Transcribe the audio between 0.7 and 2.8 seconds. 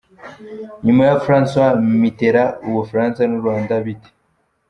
Nyuma ya François Mitterand, u